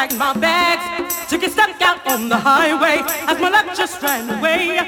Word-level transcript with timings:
packed 0.00 0.16
my 0.16 0.32
bags, 0.32 1.28
took 1.28 1.42
a 1.42 1.50
step 1.50 1.76
out 1.82 2.00
on 2.06 2.30
the 2.30 2.36
highway 2.36 3.02
as 3.28 3.38
my 3.38 3.50
luck 3.50 3.66
just 3.76 4.00
ran 4.00 4.24
away. 4.38 4.78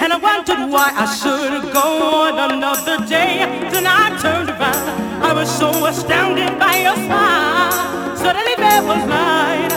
And 0.00 0.14
I 0.14 0.16
wondered 0.16 0.62
why 0.72 0.88
I 1.04 1.06
should 1.20 1.64
go 1.74 1.88
on 2.24 2.34
another 2.50 2.96
day. 3.04 3.44
Then 3.72 3.86
I 3.86 4.16
turned 4.24 4.48
around. 4.48 4.88
I 5.28 5.34
was 5.34 5.50
so 5.60 5.68
astounded 5.84 6.58
by 6.58 6.74
your 6.86 6.96
smile. 7.04 8.16
Suddenly 8.16 8.54
there 8.56 8.82
was 8.90 9.02
light. 9.14 9.72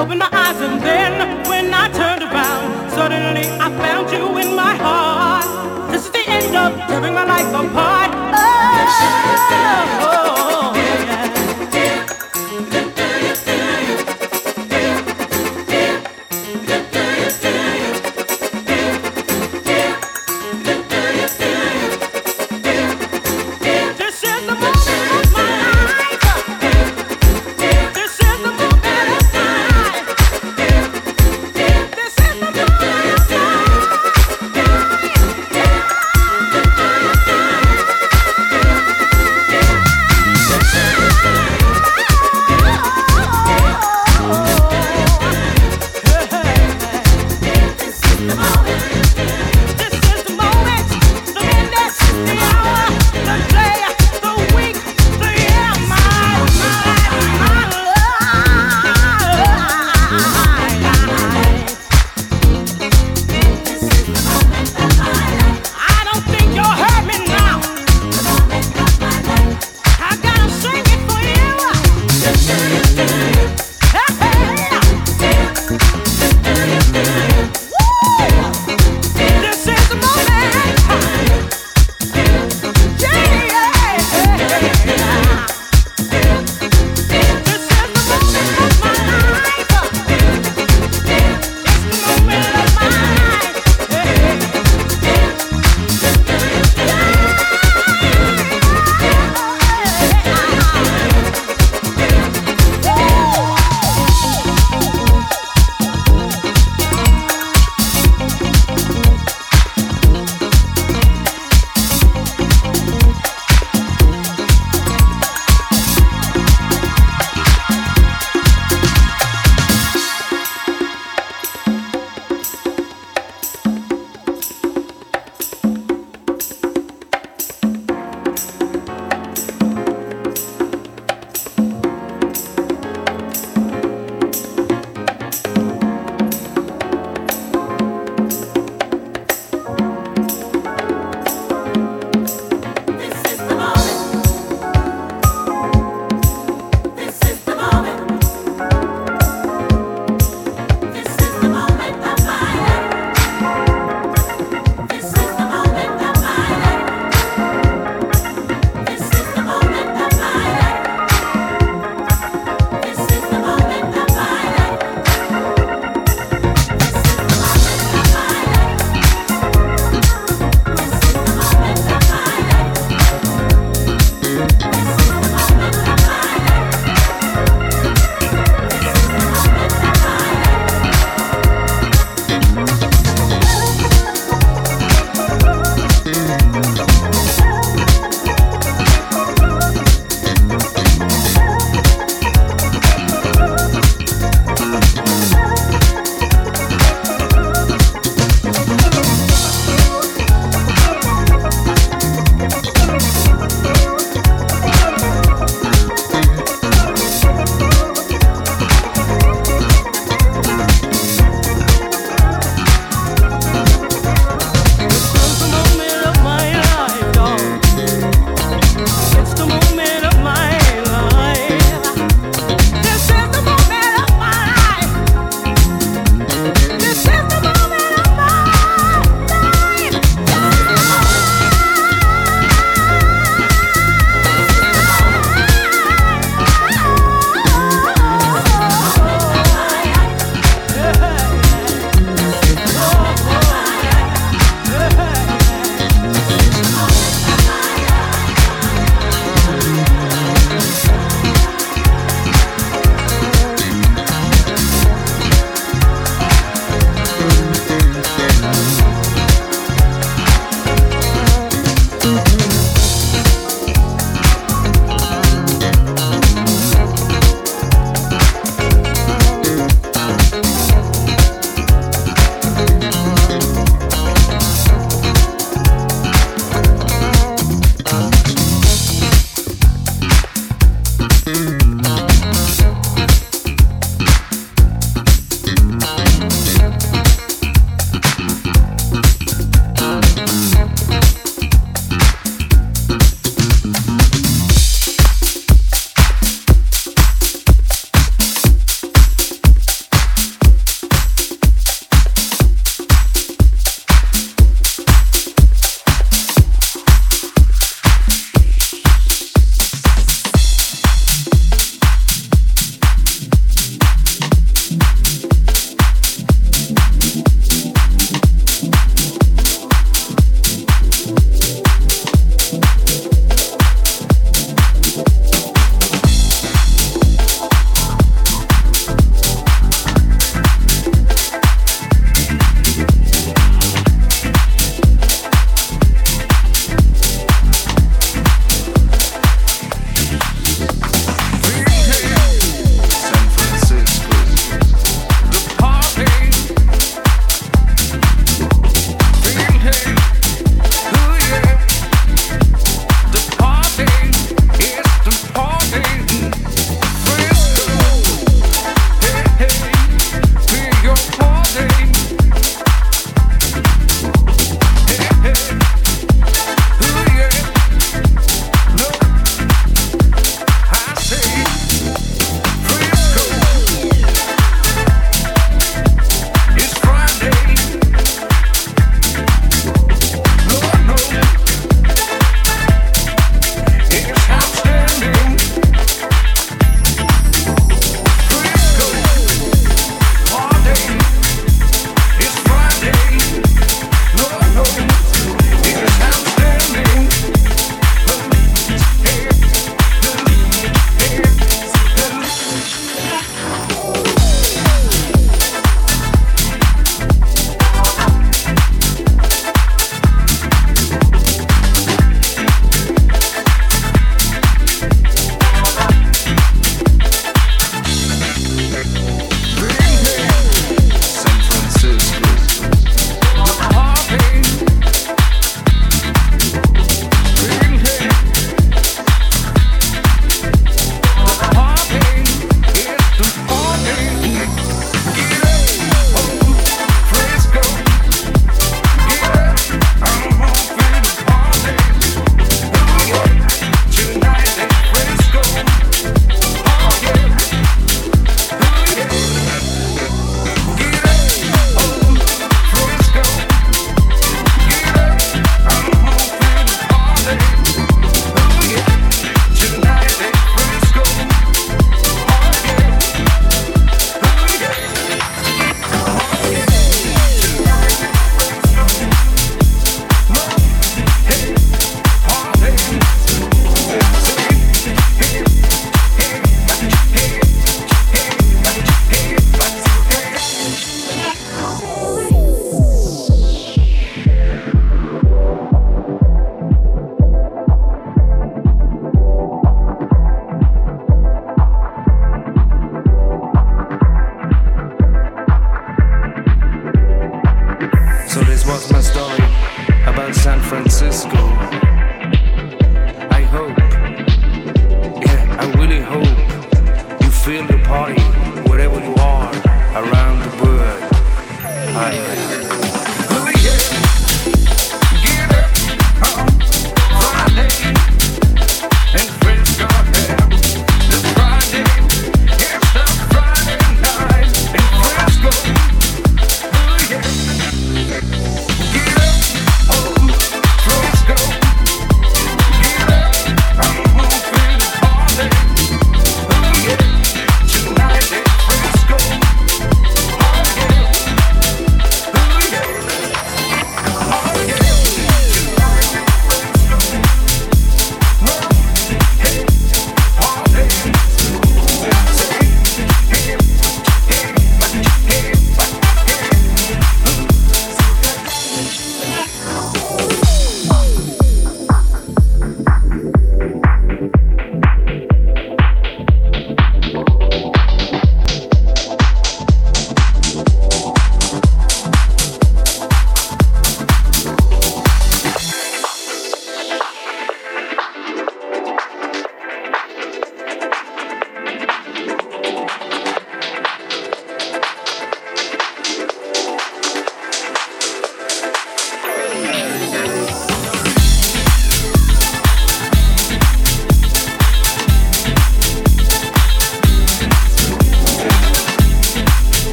Opened 0.00 0.20
my 0.20 0.30
eyes 0.32 0.58
and 0.66 0.80
then 0.80 1.12
when 1.50 1.66
I 1.74 1.86
turned 2.00 2.22
around, 2.22 2.90
suddenly 2.90 3.46
I 3.64 3.68
found 3.84 4.10
you 4.10 4.24
in 4.42 4.56
my 4.56 4.74
heart. 4.76 5.44
This 5.92 6.06
is 6.06 6.10
the 6.10 6.24
end 6.26 6.56
of 6.56 6.70
tearing 6.88 7.12
my 7.12 7.26
life 7.34 7.52
apart. 7.52 8.12
Oh, 8.32 8.48
oh, 10.04 10.17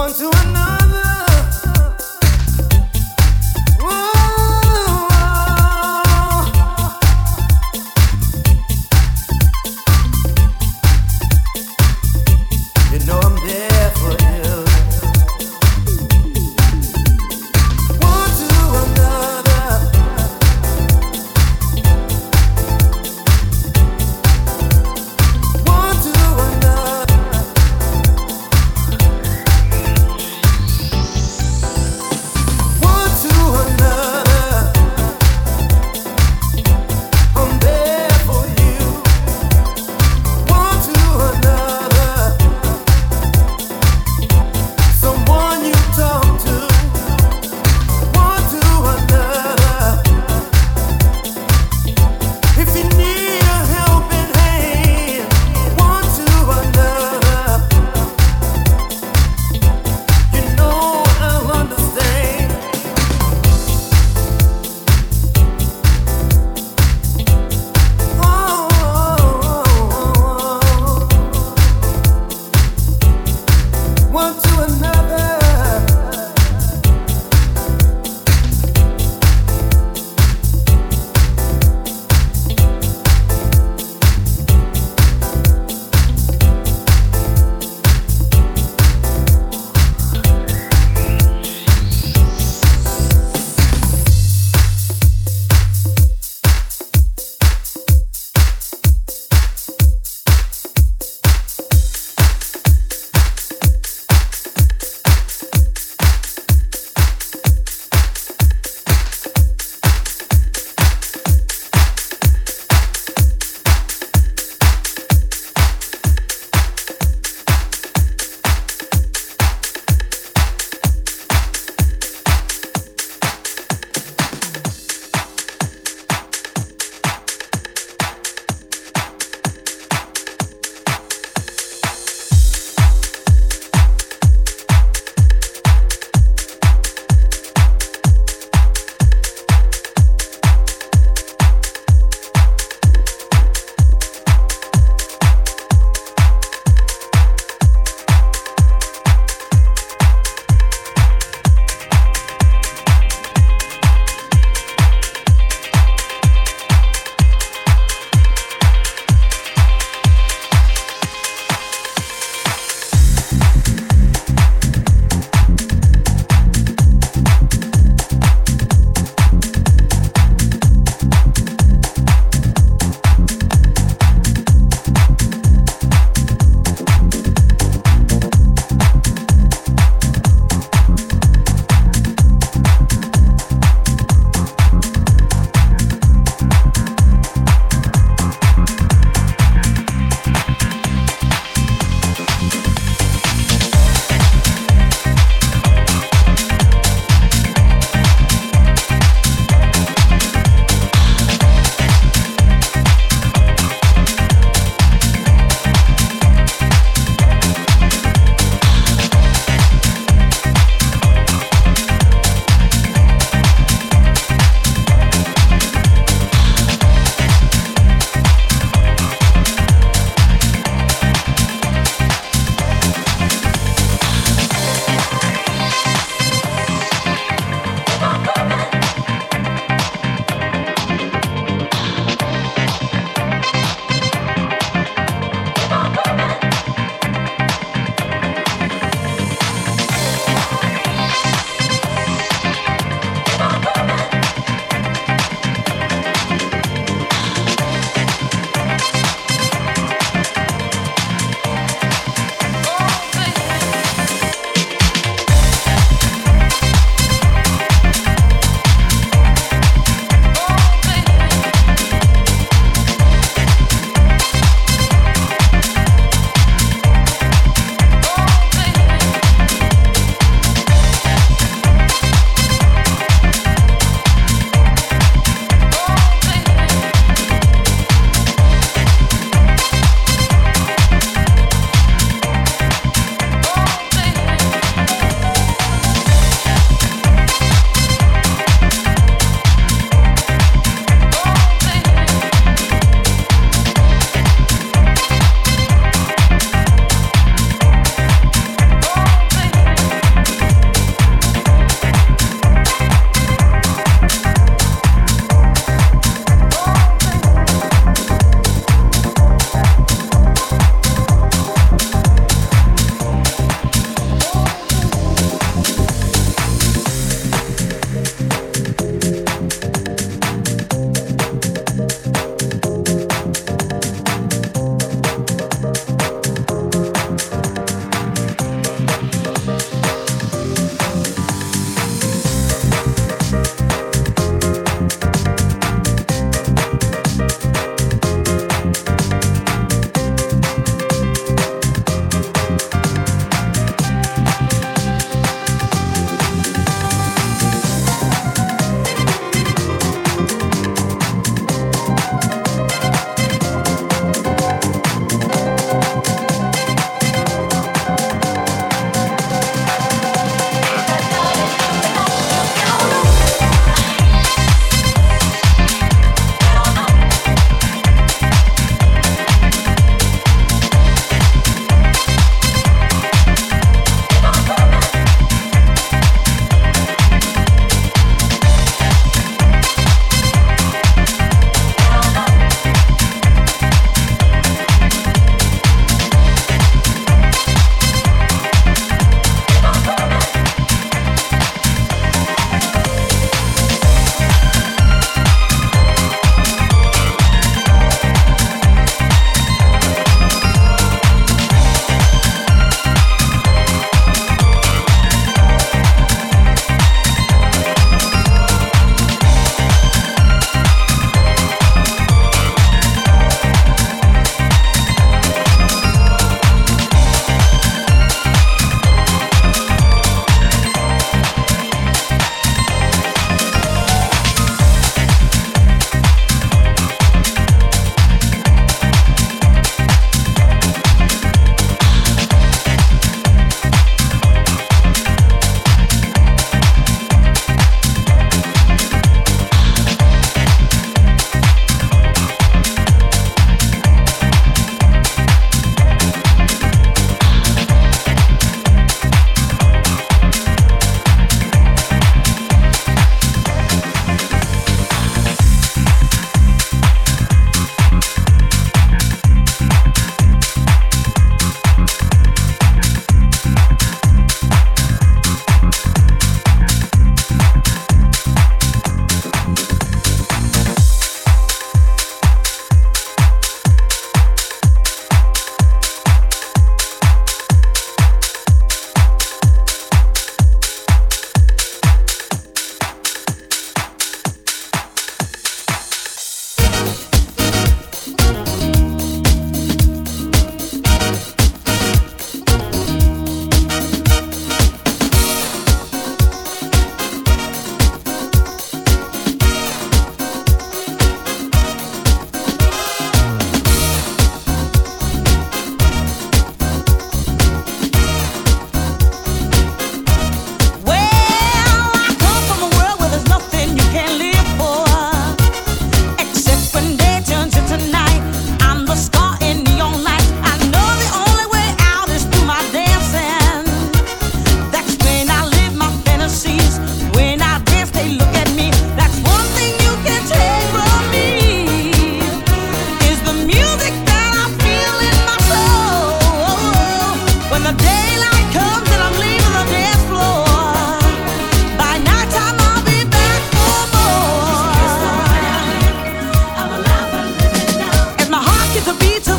one 0.00 0.14
to 0.14 0.30
another. 0.30 0.59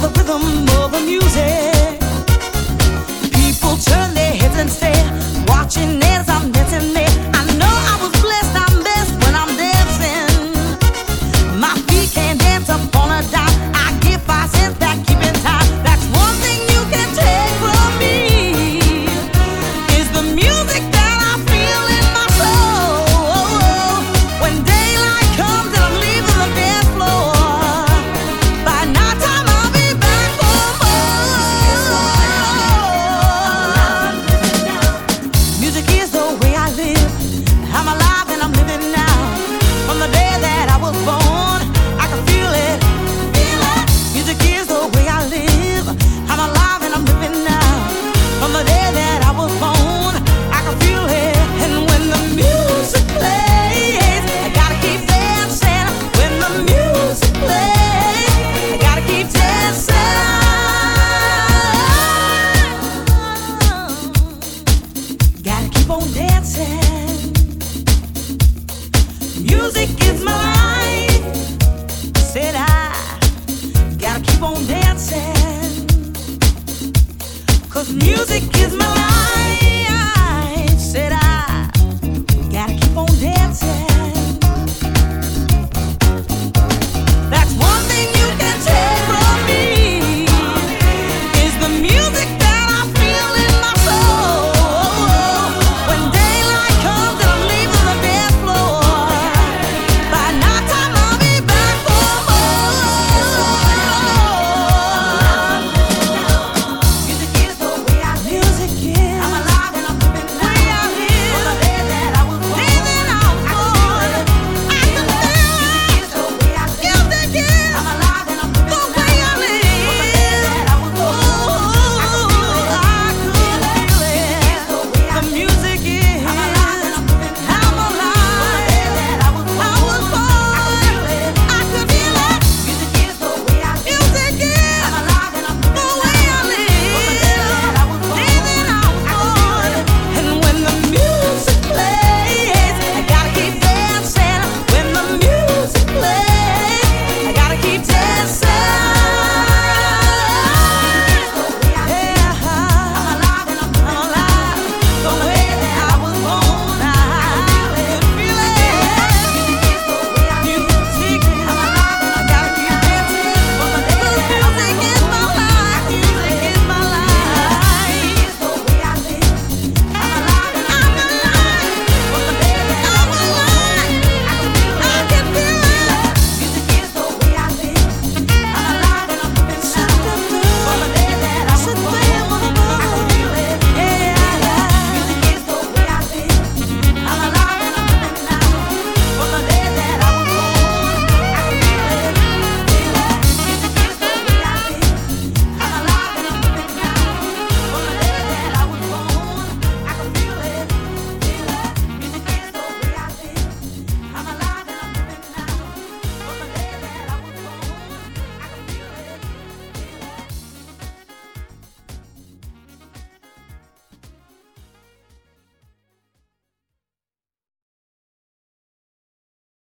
the 0.01 0.09
rhythm 0.09 0.67
of 0.83 0.91
the 0.91 0.99
music. 1.01 1.70